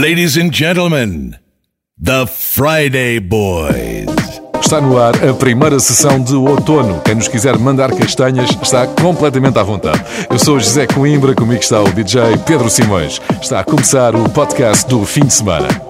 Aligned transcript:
Ladies 0.00 0.38
and 0.38 0.50
gentlemen, 0.50 1.36
the 1.98 2.26
Friday 2.26 3.20
Boys. 3.20 4.08
Está 4.58 4.80
no 4.80 4.96
ar 4.96 5.12
a 5.28 5.34
primeira 5.34 5.78
sessão 5.78 6.18
de 6.18 6.34
outono. 6.34 7.02
Quem 7.04 7.16
nos 7.16 7.28
quiser 7.28 7.58
mandar 7.58 7.94
castanhas 7.94 8.48
está 8.62 8.86
completamente 8.86 9.58
à 9.58 9.62
vontade. 9.62 10.02
Eu 10.30 10.38
sou 10.38 10.58
José 10.58 10.86
Coimbra, 10.86 11.34
comigo 11.34 11.60
está 11.60 11.82
o 11.82 11.92
DJ 11.92 12.38
Pedro 12.46 12.70
Simões. 12.70 13.20
Está 13.42 13.60
a 13.60 13.64
começar 13.64 14.16
o 14.16 14.26
podcast 14.30 14.88
do 14.88 15.04
fim 15.04 15.26
de 15.26 15.34
semana. 15.34 15.89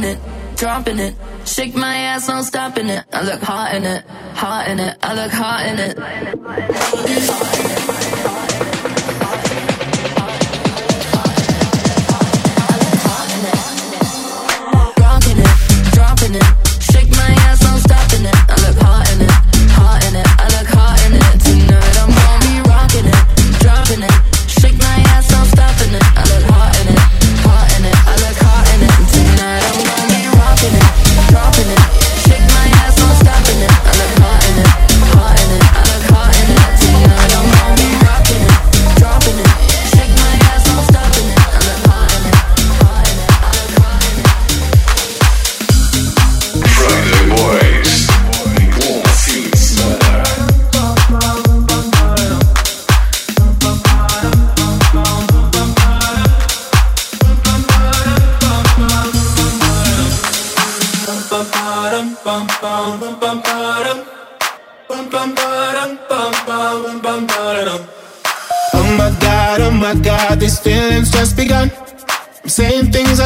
Be 0.00 0.06
rocking 0.08 0.16
it, 0.16 0.56
dropping 0.56 0.98
it. 0.98 1.14
Shake 1.44 1.74
my 1.74 1.96
ass, 1.96 2.28
no 2.28 2.42
stopping 2.42 2.88
it. 2.88 3.04
I 3.12 3.22
look 3.22 3.40
hot 3.40 3.74
in 3.74 3.84
it, 3.84 4.04
hot 4.34 4.68
in 4.68 4.80
it. 4.80 4.96
I 5.02 5.14
look 5.14 5.32
hot 5.32 5.66
in 5.66 5.78
it. 7.90 7.95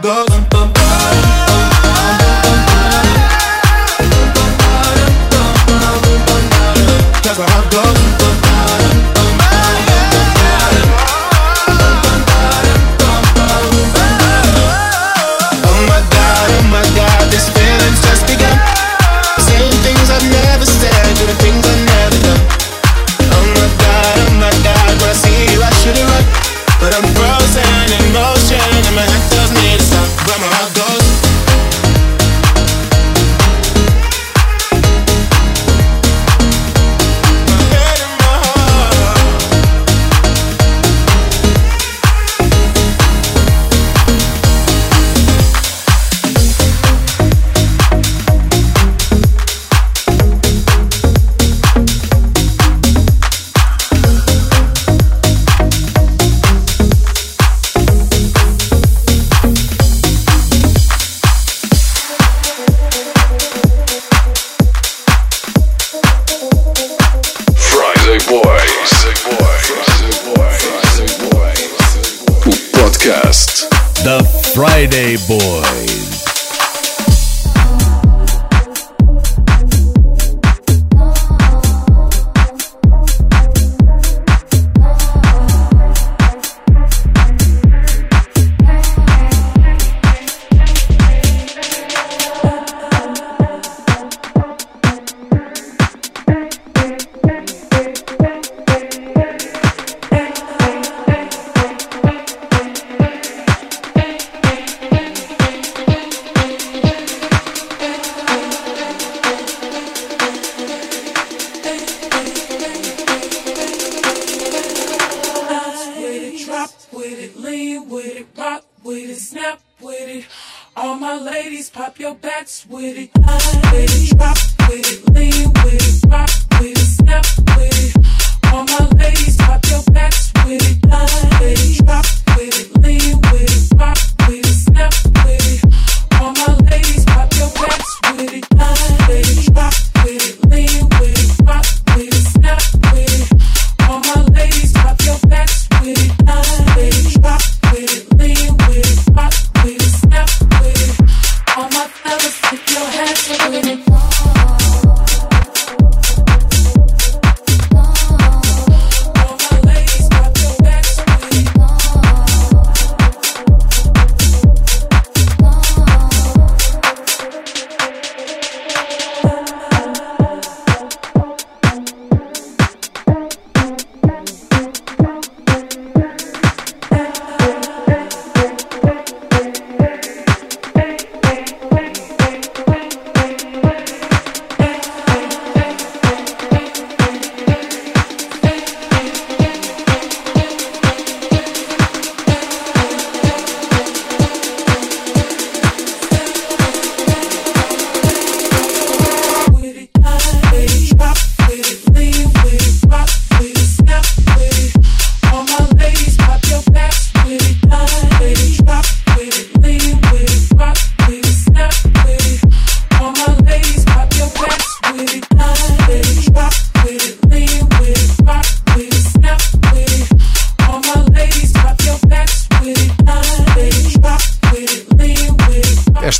my. 0.00 0.31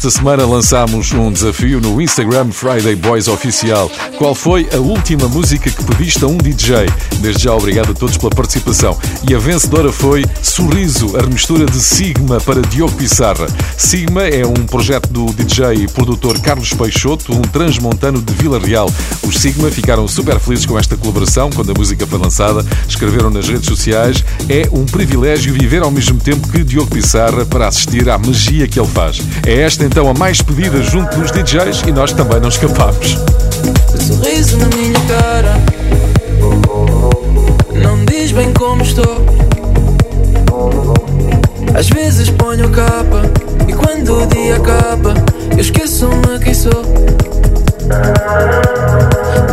Esta 0.03 0.19
semana 0.19 0.45
lançámos 0.45 1.13
um 1.13 1.31
desafio 1.31 1.81
no 1.81 2.03
Instagram 2.03 2.51
Friday 2.51 2.97
Boys 2.97 3.29
Oficial. 3.29 3.89
Qual 4.19 4.35
foi 4.35 4.69
a 4.75 4.79
última 4.79 5.29
música 5.29 5.71
que 5.71 5.85
pediste 5.85 6.25
a 6.25 6.27
um 6.27 6.37
DJ? 6.37 6.87
Desde 7.21 7.45
já, 7.45 7.55
obrigado 7.55 7.93
a 7.93 7.95
todos 7.95 8.17
pela 8.17 8.31
participação. 8.31 8.99
E 9.31 9.33
a 9.33 9.39
vencedora 9.39 9.93
foi 9.93 10.25
Sorriso, 10.43 11.17
a 11.17 11.21
remistura 11.21 11.65
de 11.67 11.81
Sigma 11.81 12.41
para 12.41 12.61
Diogo 12.63 12.97
Pissarra. 12.97 13.47
Sigma 13.79 14.25
é 14.25 14.45
um 14.45 14.67
projeto 14.67 15.09
do 15.09 15.27
DJ 15.27 15.85
e 15.85 15.87
produtor 15.87 16.37
Carlos 16.41 16.73
Peixoto, 16.73 17.33
um 17.33 17.43
transmontano 17.43 18.21
de 18.21 18.35
Vila 18.35 18.59
Real. 18.59 18.91
Os 19.23 19.39
Sigma 19.39 19.71
ficaram 19.71 20.09
super 20.09 20.41
felizes 20.41 20.67
com 20.67 20.77
esta 20.77 20.97
colaboração 20.97 21.49
quando 21.49 21.71
a 21.71 21.75
música 21.75 22.05
foi 22.09 22.19
lançada. 22.19 22.67
Escreveram 22.89 23.31
nas 23.31 23.49
redes 23.49 23.67
sociais: 23.67 24.25
É 24.49 24.69
um 24.73 24.85
privilégio 24.85 25.55
viver 25.55 25.83
ao 25.83 25.93
mesmo 25.93 26.19
tempo 26.19 26.49
que 26.49 26.65
Diogo 26.65 26.91
Pissarra 26.91 27.47
para 27.47 27.69
assistir 27.69 28.11
à 28.11 28.19
magia 28.19 28.67
que 28.67 28.81
ele 28.81 28.89
faz. 28.89 29.23
É 29.47 29.61
esta 29.61 29.93
então 29.93 30.02
a 30.09 30.15
mais 30.15 30.41
pedida 30.43 30.83
junto 30.83 31.17
dos 31.19 31.31
DJs 31.31 31.83
e 31.87 31.93
nós 31.93 32.13
também 32.13 32.41
não 32.41 32.49
escapámos. 32.49 33.19
Sorriso 33.99 34.57
na 34.59 34.67
minha 34.69 35.01
cara. 35.09 35.55
Não 37.83 38.05
diz 38.05 38.33
bem 38.33 38.53
como 38.53 38.83
estou. 38.83 39.25
Às 41.75 41.89
vezes 41.89 42.29
ponho 42.31 42.69
capa 42.71 43.23
E 43.67 43.73
quando 43.73 44.23
o 44.23 44.27
dia 44.27 44.57
acaba 44.57 45.15
Eu 45.53 45.61
esqueço-me 45.61 46.39
quem 46.43 46.55
sou. 46.55 46.83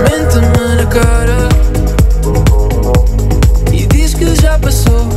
Mente-me 0.04 0.76
na 0.76 0.86
cara 0.88 1.50
E 3.72 3.86
diz 3.88 4.14
que 4.14 4.36
já 4.36 4.60
passou. 4.60 5.08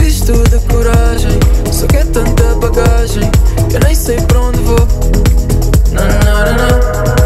Visto 0.00 0.32
de 0.50 0.58
coragem 0.72 1.38
Só 1.82 1.88
que 1.88 1.96
é 1.96 2.04
tanta 2.04 2.54
bagagem 2.60 3.28
Eu 3.74 3.80
nem 3.80 3.92
sei 3.92 4.20
para 4.20 4.40
onde 4.40 4.58
vou 4.60 4.78
não, 5.90 6.04
não, 6.04 6.56
não, 6.56 7.16
não. 7.16 7.21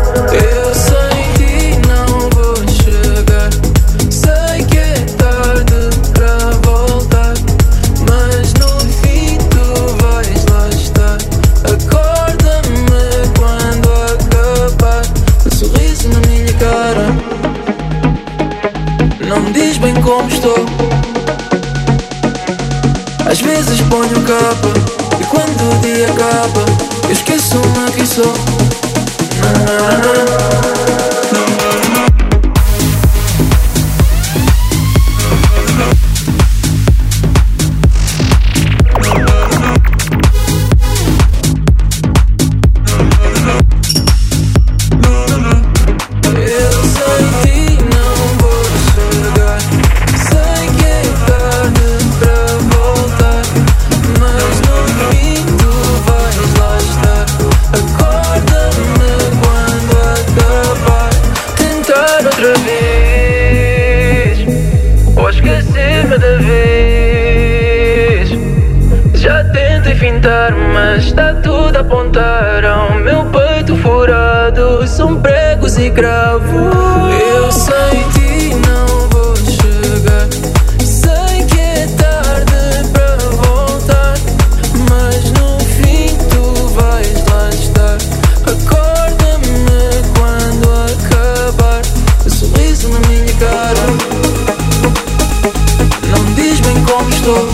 estou. 97.27 97.49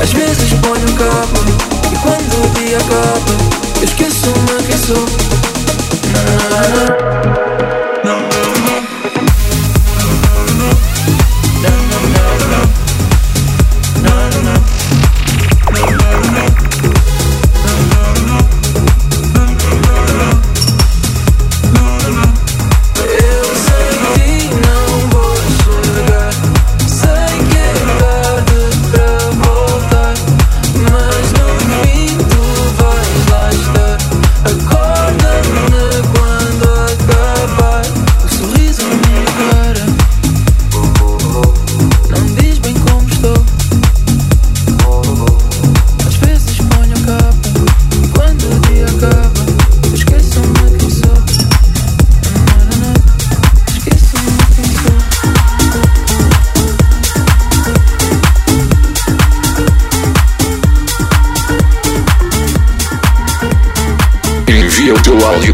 Às 0.00 0.12
vezes 0.12 0.52
ponho 0.54 0.92
capa 0.94 1.40
e 1.92 1.96
quando 1.98 2.44
o 2.44 2.48
dia 2.60 2.78
acaba, 2.78 3.32
eu 3.78 3.84
esqueço-me 3.84 4.62
quem 4.66 4.78
sou. 4.78 5.04
Na, 6.12 6.22
na, 6.50 7.42
na. 7.42 7.47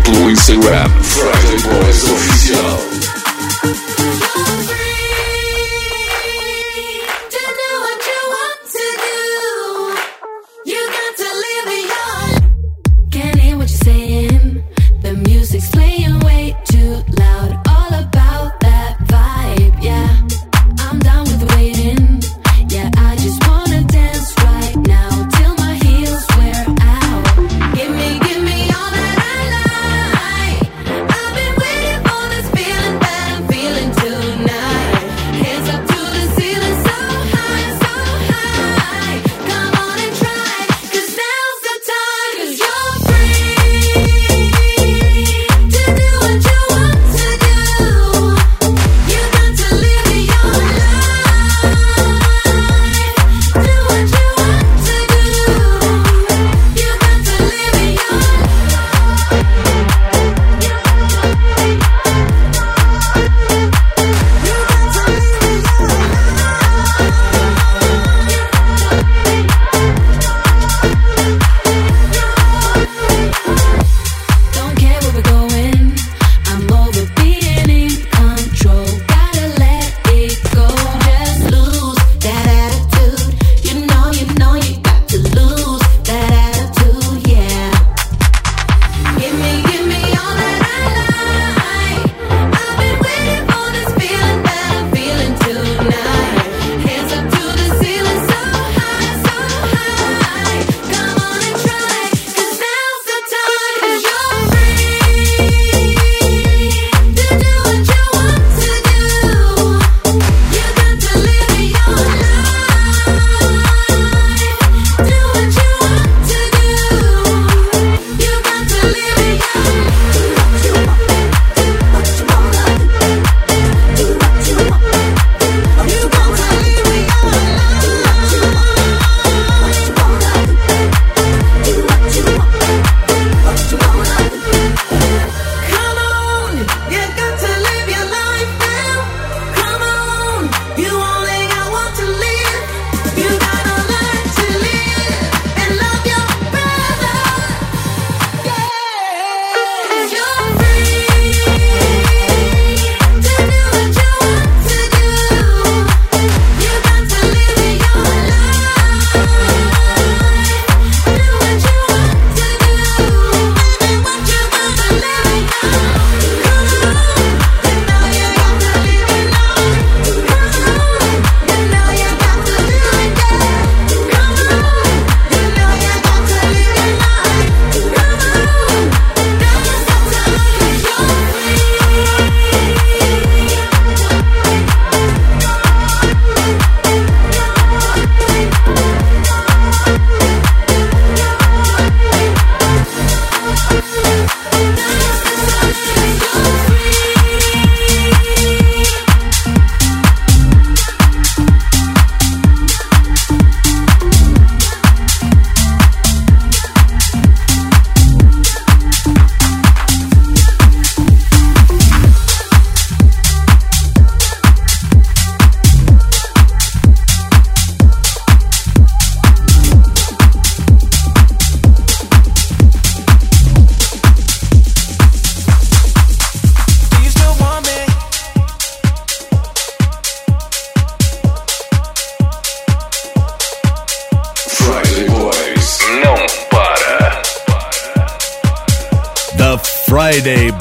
Blue 0.04 0.28
Ram, 0.68 0.90
Friday 1.02 1.62
Boys. 1.62 2.13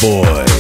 Boy. 0.04 0.53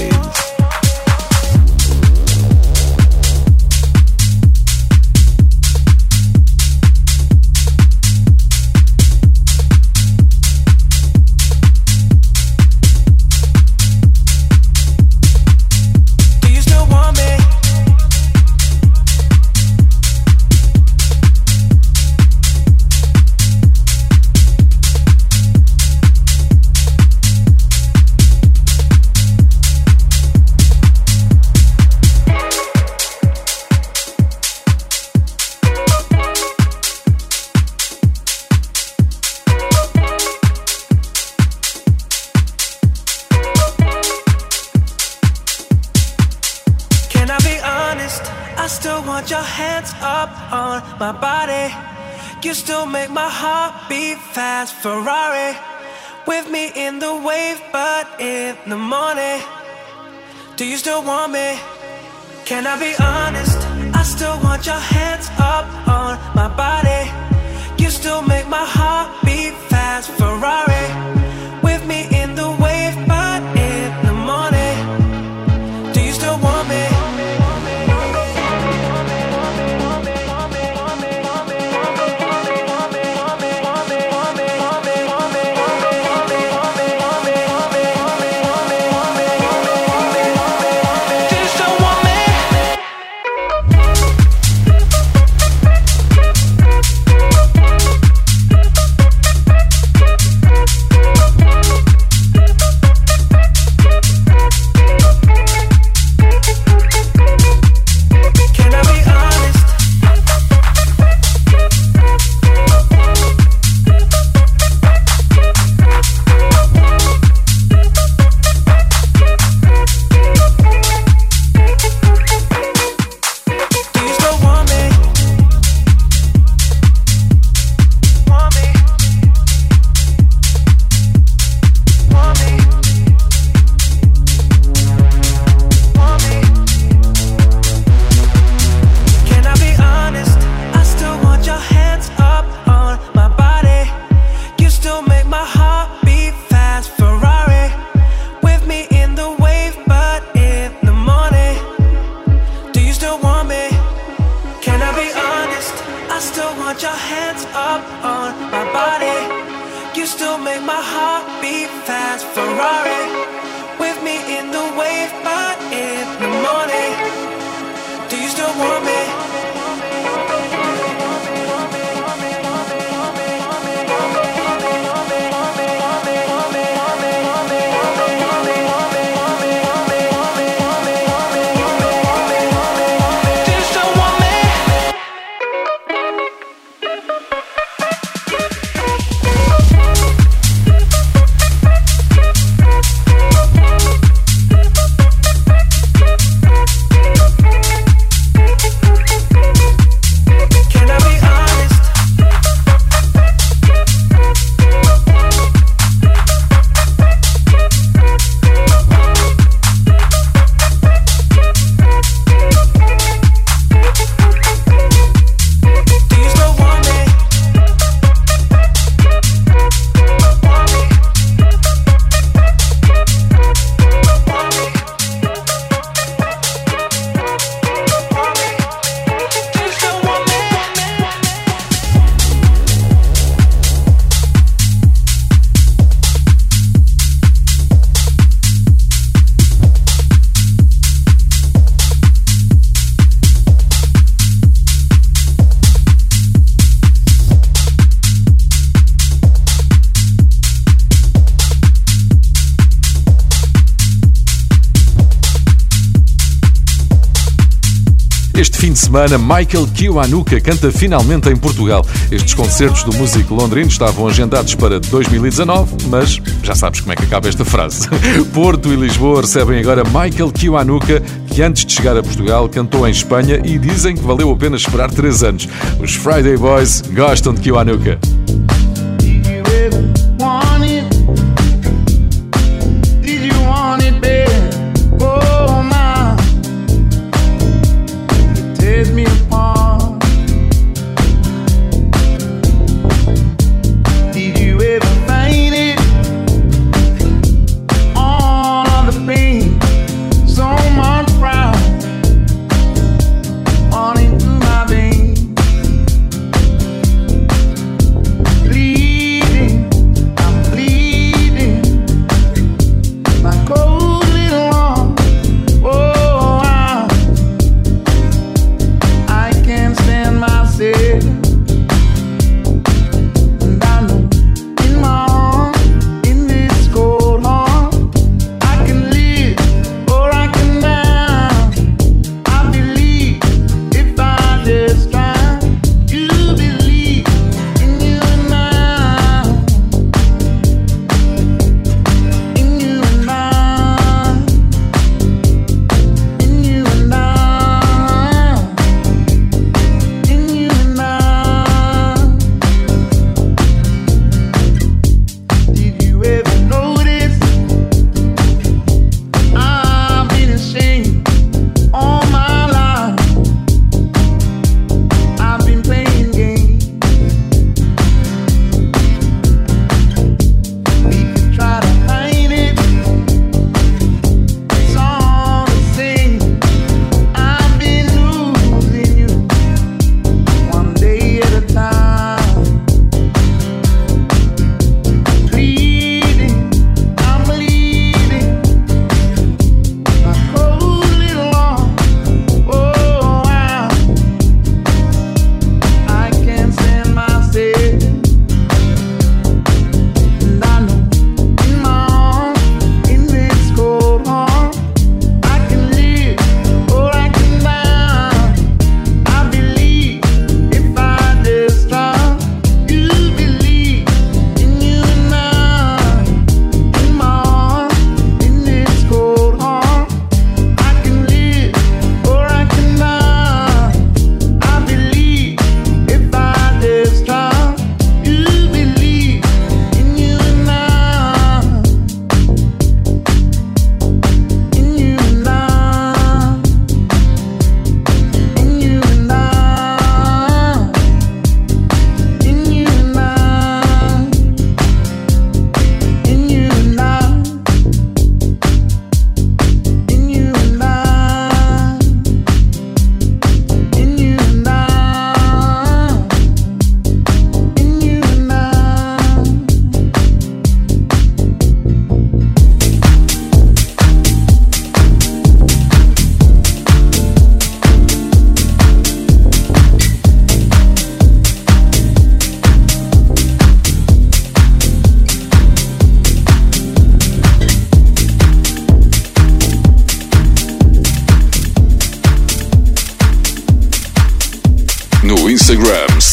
Semana, 258.93 259.17
Michael 259.17 259.65
Kiwanuka 259.73 260.39
canta 260.39 260.71
finalmente 260.71 261.27
em 261.27 261.35
Portugal. 261.35 261.83
Estes 262.11 262.35
concertos 262.35 262.83
do 262.83 262.93
músico 262.93 263.33
londrino 263.33 263.67
estavam 263.67 264.07
agendados 264.07 264.53
para 264.53 264.79
2019, 264.79 265.87
mas 265.89 266.21
já 266.43 266.53
sabes 266.53 266.79
como 266.79 266.93
é 266.93 266.95
que 266.95 267.03
acaba 267.03 267.27
esta 267.27 267.43
frase. 267.43 267.89
Porto 268.31 268.71
e 268.71 268.75
Lisboa 268.75 269.21
recebem 269.21 269.59
agora 269.59 269.83
Michael 269.83 270.31
Kiwanuka, 270.31 271.01
que 271.25 271.41
antes 271.41 271.65
de 271.65 271.73
chegar 271.73 271.97
a 271.97 272.03
Portugal 272.03 272.47
cantou 272.47 272.87
em 272.87 272.91
Espanha 272.91 273.41
e 273.43 273.57
dizem 273.57 273.95
que 273.95 274.03
valeu 274.03 274.29
a 274.29 274.35
pena 274.35 274.57
esperar 274.57 274.91
3 274.91 275.23
anos. 275.23 275.49
Os 275.81 275.95
Friday 275.95 276.37
Boys 276.37 276.83
gostam 276.93 277.33
de 277.33 277.41
Kiwanuka. 277.41 277.97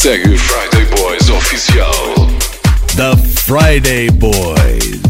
Segue 0.01 0.35
Friday 0.35 0.89
Boys 0.95 1.29
Oficial. 1.29 2.25
The 2.97 3.15
Friday 3.45 4.09
Boys. 4.09 5.00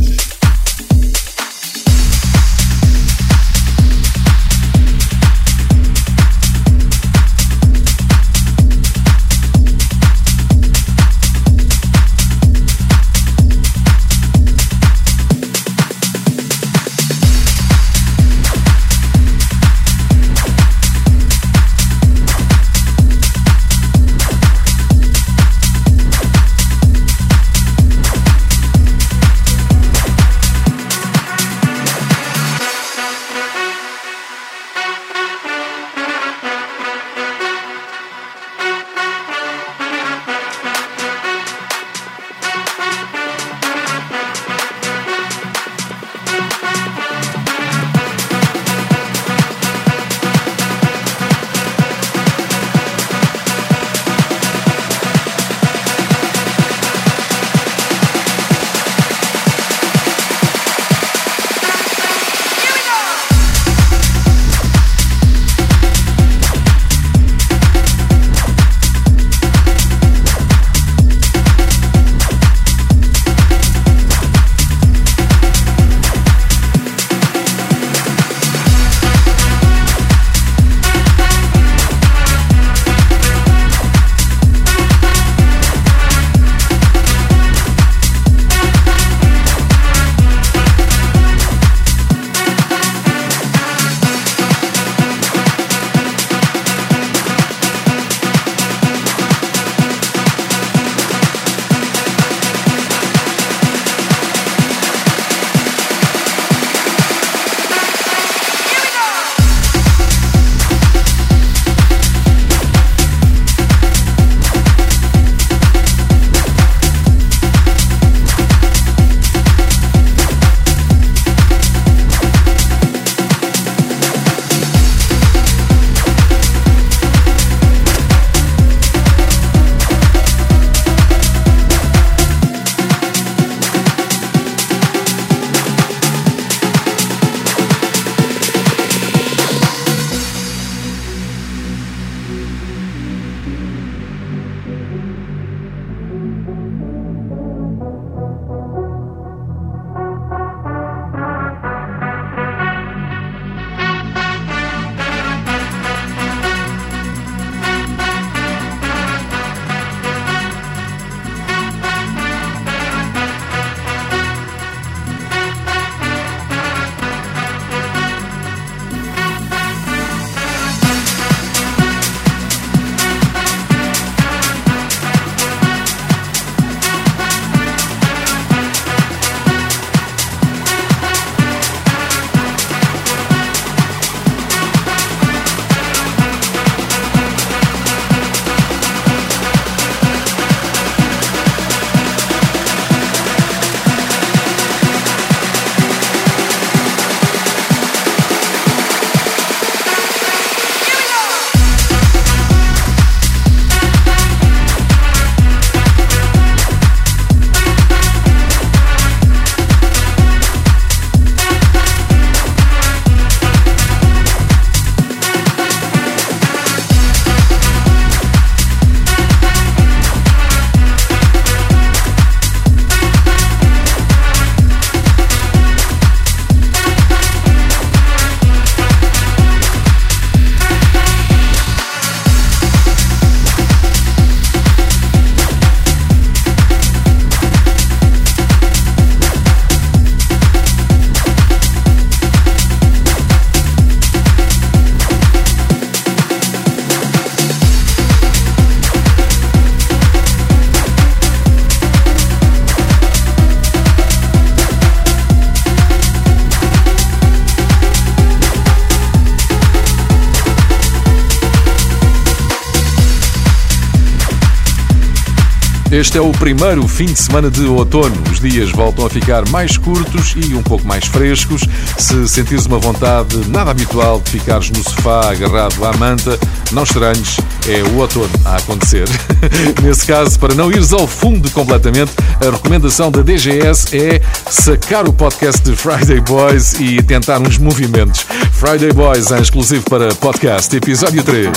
Este 265.92 266.18
é 266.18 266.22
o 266.22 266.32
primeiro 266.32 266.88
fim 266.88 267.04
de 267.04 267.20
semana 267.20 267.52
de 267.52 267.66
outono. 267.66 268.16
Os 268.32 268.40
dias 268.40 268.72
voltam 268.72 269.06
a 269.06 269.10
ficar 269.10 269.46
mais 269.50 269.78
curtos 269.78 270.34
e 270.38 270.56
um 270.56 270.64
pouco 270.64 270.88
mais 270.88 271.06
frescos. 271.06 271.64
Se 271.98 272.30
sentires 272.30 272.66
uma 272.66 272.80
vontade 272.80 273.36
nada 273.50 273.72
habitual 273.72 274.22
de 274.22 274.32
ficares 274.32 274.70
no 274.70 274.82
sofá 274.82 275.30
agarrado 275.30 275.84
à 275.84 275.92
manta, 275.98 276.40
não 276.72 276.84
estranhes, 276.84 277.36
é 277.68 277.84
o 277.84 277.98
outono 277.98 278.30
a 278.46 278.56
acontecer. 278.56 279.06
Nesse 279.84 280.08
caso, 280.08 280.40
para 280.40 280.56
não 280.56 280.72
ires 280.72 280.94
ao 280.94 281.06
fundo 281.06 281.52
completamente, 281.52 282.14
a 282.40 282.50
recomendação 282.50 283.12
da 283.12 283.22
DGS 283.22 283.94
é 283.94 284.22
sacar 284.50 285.10
o 285.10 285.12
podcast 285.12 285.62
de 285.62 285.76
Friday 285.76 286.22
Boys 286.22 286.72
e 286.80 287.04
tentar 287.04 287.42
uns 287.42 287.58
movimentos. 287.58 288.26
Friday 288.54 288.94
Boys 288.94 289.30
é 289.30 289.42
exclusivo 289.42 289.84
para 289.90 290.16
podcast, 290.16 290.74
episódio 290.74 291.22
3. 291.22 291.50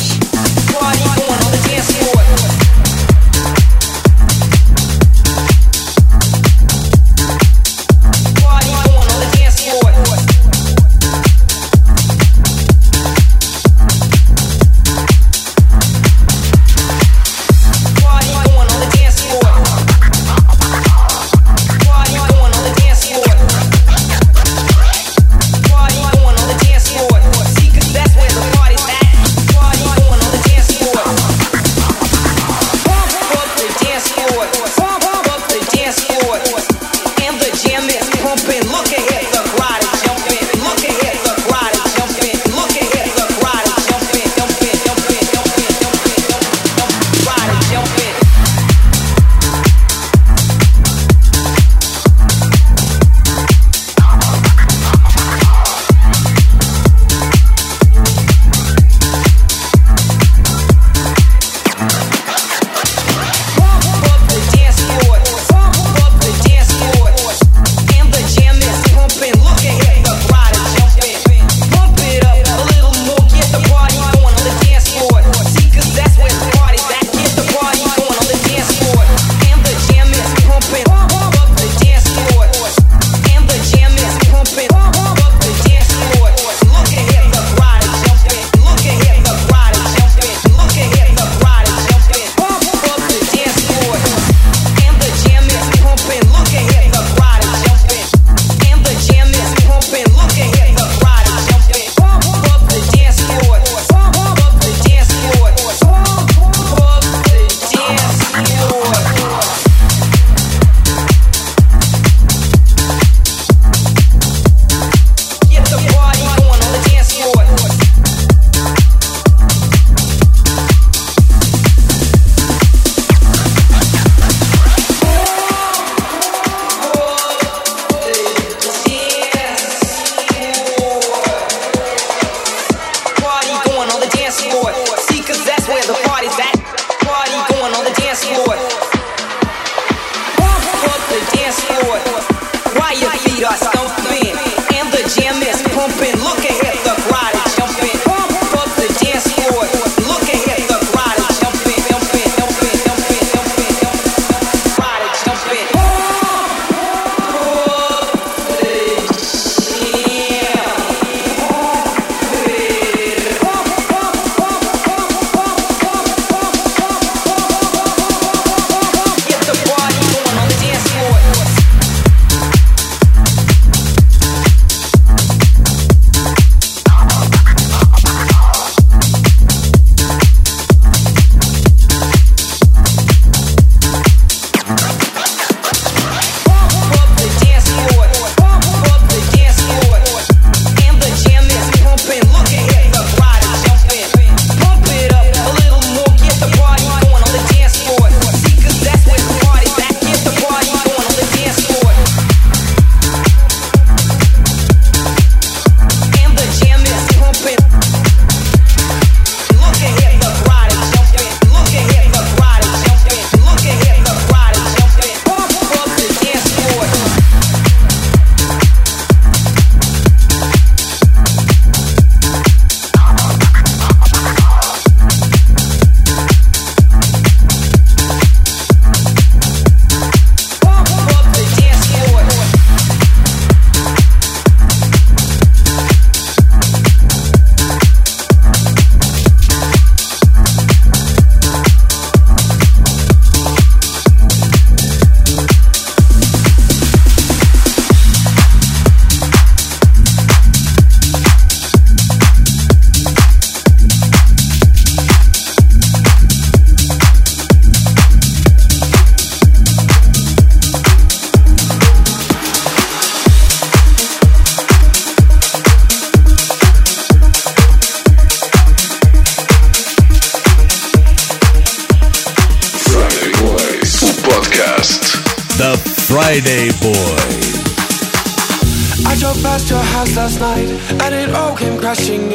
last 280.38 280.40
night, 280.40 281.02
and 281.02 281.14
it 281.14 281.34
all 281.34 281.56
came 281.56 281.78
crashing 281.78 282.32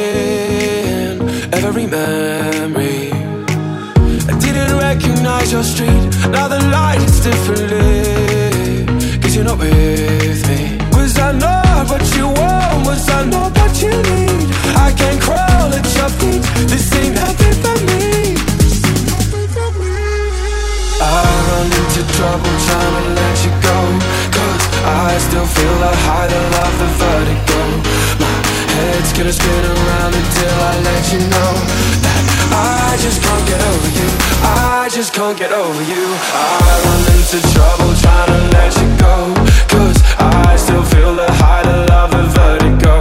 Gonna 29.20 29.32
spin 29.34 29.64
around 29.66 30.14
until 30.14 30.56
I 30.64 30.80
let 30.80 31.12
you 31.12 31.18
know 31.18 31.52
That 32.00 32.24
I 32.56 32.96
just 33.04 33.20
can't 33.20 33.44
get 33.44 33.60
over 33.60 33.90
you. 33.92 34.08
I 34.40 34.88
just 34.88 35.12
can't 35.12 35.36
get 35.36 35.52
over 35.52 35.82
you. 35.84 36.08
I 36.32 36.72
run 36.88 37.04
into 37.12 37.36
trouble 37.52 37.92
trying 38.00 38.32
to 38.32 38.40
let 38.56 38.72
you 38.80 38.88
go 38.96 39.36
Cause 39.68 40.00
I 40.16 40.56
still 40.56 40.82
feel 40.84 41.14
the 41.14 41.30
height 41.36 41.66
of 41.66 41.90
love 41.90 42.14
and 42.14 42.32
vertigo. 42.32 42.99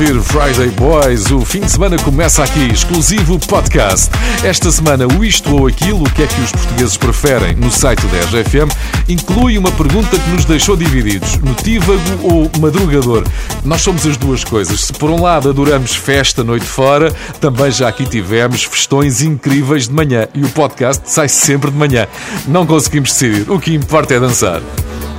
Ouvir 0.00 0.22
Friday 0.22 0.70
Boys, 0.70 1.30
o 1.30 1.44
fim 1.44 1.60
de 1.60 1.70
semana 1.70 1.98
começa 1.98 2.42
aqui, 2.42 2.72
exclusivo 2.72 3.38
podcast. 3.38 4.08
Esta 4.42 4.70
semana, 4.70 5.06
o 5.06 5.22
isto 5.22 5.54
ou 5.54 5.66
aquilo, 5.66 6.02
o 6.02 6.10
que 6.10 6.22
é 6.22 6.26
que 6.26 6.40
os 6.40 6.52
portugueses 6.52 6.96
preferem 6.96 7.54
no 7.56 7.70
site 7.70 8.06
da 8.06 8.18
RGFM, 8.20 8.70
inclui 9.10 9.58
uma 9.58 9.70
pergunta 9.70 10.18
que 10.18 10.30
nos 10.30 10.46
deixou 10.46 10.74
divididos, 10.74 11.36
notívago 11.38 12.00
ou 12.22 12.50
madrugador. 12.60 13.24
Nós 13.62 13.82
somos 13.82 14.06
as 14.06 14.16
duas 14.16 14.42
coisas. 14.42 14.80
Se 14.80 14.92
por 14.94 15.10
um 15.10 15.20
lado 15.20 15.50
adoramos 15.50 15.94
festa 15.94 16.42
noite 16.42 16.64
fora, 16.64 17.12
também 17.38 17.70
já 17.70 17.88
aqui 17.88 18.06
tivemos 18.06 18.64
festões 18.64 19.20
incríveis 19.20 19.86
de 19.86 19.92
manhã 19.92 20.26
e 20.34 20.42
o 20.42 20.48
podcast 20.48 21.02
sai 21.10 21.28
sempre 21.28 21.70
de 21.70 21.76
manhã. 21.76 22.08
Não 22.48 22.64
conseguimos 22.64 23.10
decidir, 23.10 23.50
o 23.50 23.60
que 23.60 23.74
importa 23.74 24.14
é 24.14 24.20
dançar. 24.20 24.62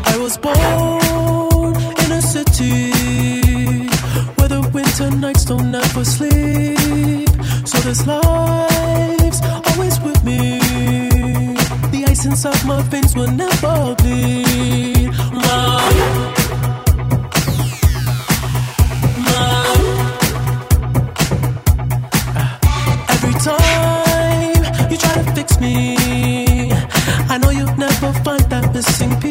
I 0.07 0.17
was 0.17 0.37
born 0.37 0.90
don't 6.03 6.13
sleep. 6.13 7.29
So 7.67 7.77
this 7.79 8.07
life's 8.07 9.41
always 9.69 9.99
with 10.01 10.23
me. 10.23 10.59
The 11.91 12.05
ice 12.07 12.25
inside 12.25 12.65
my 12.65 12.81
veins 12.83 13.15
will 13.15 13.31
never 13.31 13.95
bleed. 13.95 15.11
Every 23.13 23.33
time 23.47 24.89
you 24.91 24.97
try 24.97 25.13
to 25.13 25.31
fix 25.35 25.59
me, 25.59 26.71
I 27.29 27.37
know 27.41 27.49
you'll 27.51 27.75
never 27.77 28.13
find 28.23 28.43
that 28.49 28.73
missing 28.73 29.19
piece. 29.19 29.30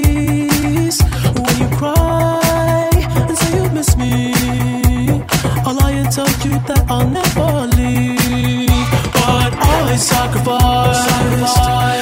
so 6.26 6.42
cute 6.42 6.66
that 6.66 6.84
I'll 6.90 7.08
never 7.08 7.66
leave. 7.76 8.68
But 9.14 9.52
I 9.56 9.96
sacrifice. 9.96 11.08
sacrifice. 11.08 11.99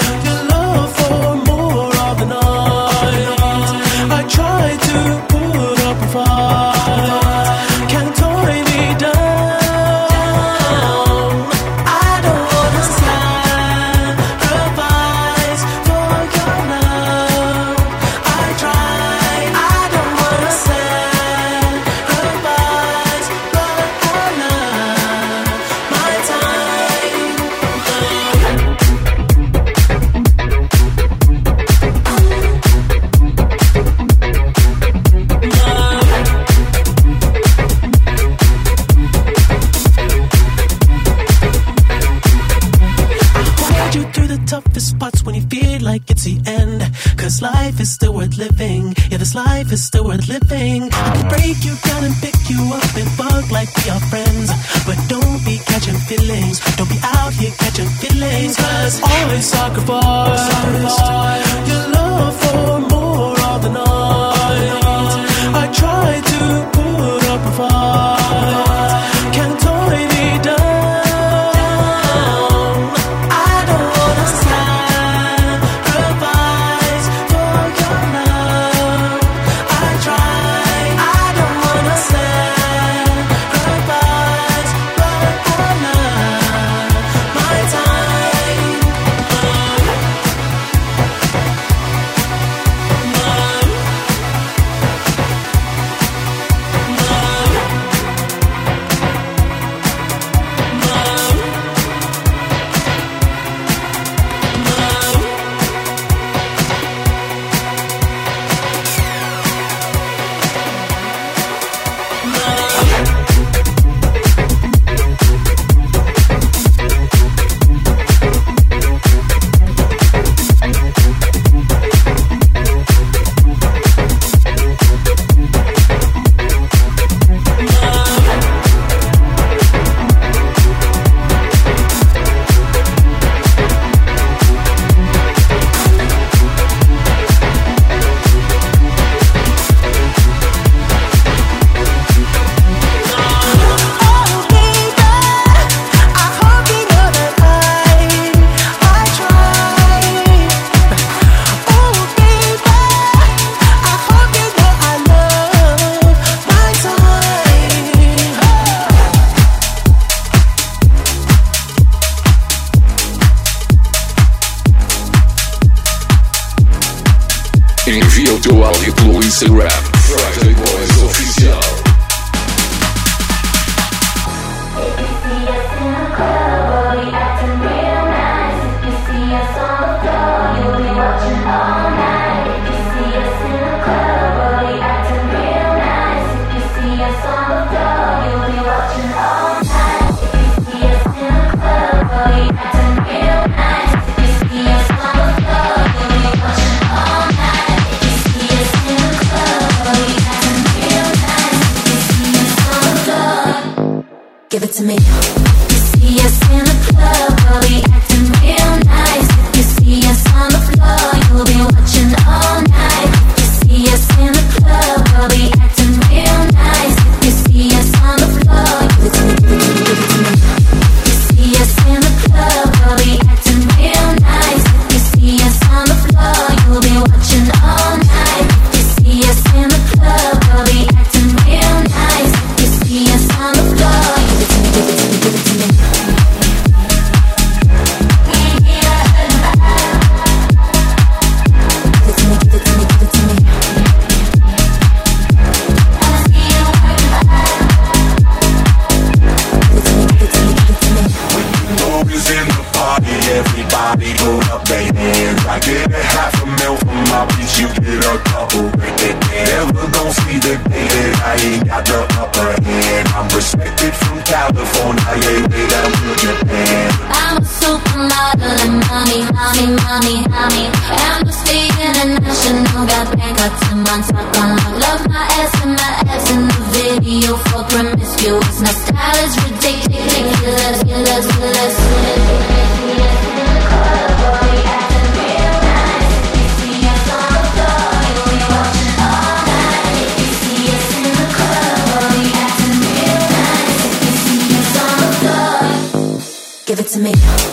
To 296.99 297.05
me. 297.05 297.48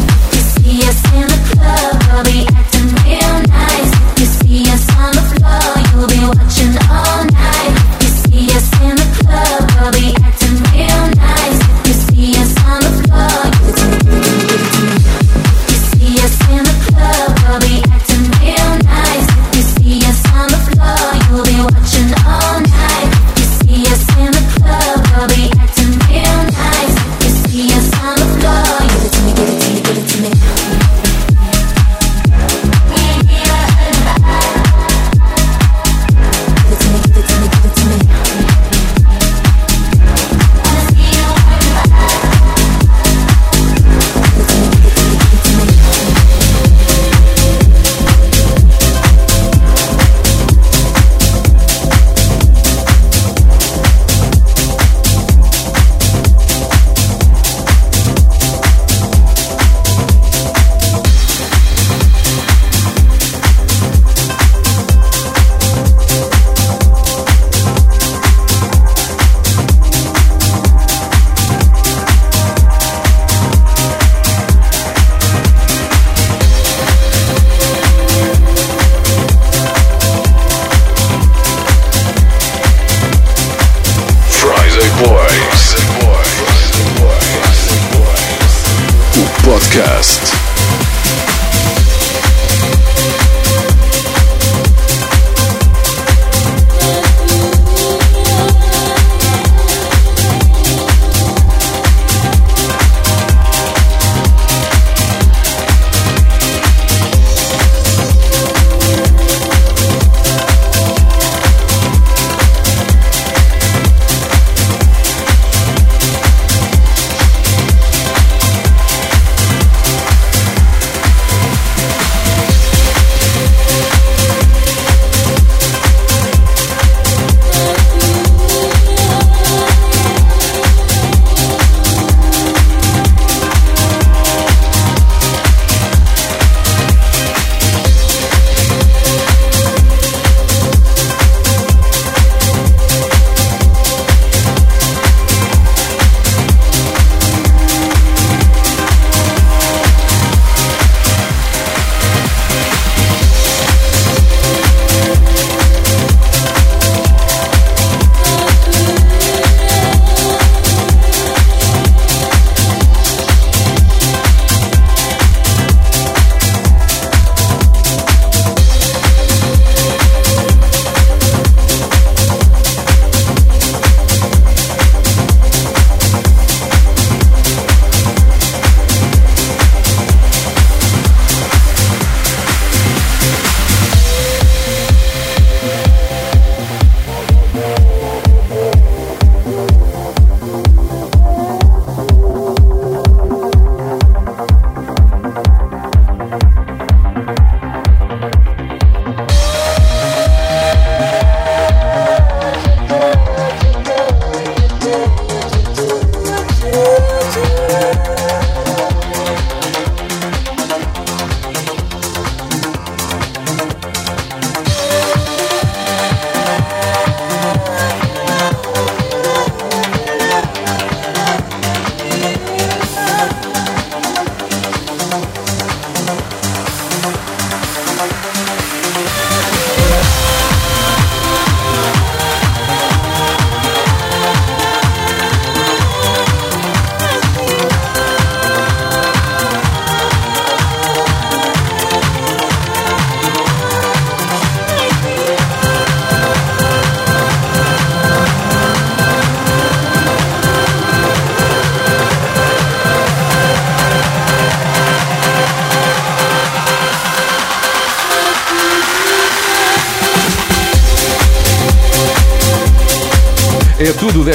Podcast. 89.55 90.54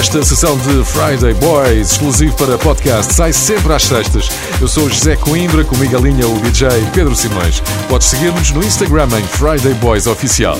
Desta 0.00 0.24
sessão 0.24 0.56
de 0.56 0.82
Friday 0.82 1.34
Boys, 1.34 1.90
exclusivo 1.90 2.34
para 2.34 2.56
podcast. 2.56 3.12
Sai 3.12 3.34
sempre 3.34 3.74
às 3.74 3.82
sextas. 3.82 4.30
Eu 4.58 4.66
sou 4.66 4.88
José 4.88 5.14
Coimbra, 5.14 5.62
comigo 5.62 5.94
a 5.94 6.00
linha 6.00 6.26
o 6.26 6.40
DJ 6.40 6.68
Pedro 6.94 7.14
Simões. 7.14 7.62
Podes 7.86 8.06
seguir-nos 8.06 8.50
no 8.50 8.64
Instagram 8.64 9.08
em 9.18 9.22
Friday 9.24 9.74
Boys 9.74 10.06
Oficial. 10.06 10.56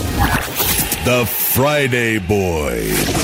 The 1.07 1.24
Friday 1.24 2.20
Boys. 2.20 3.20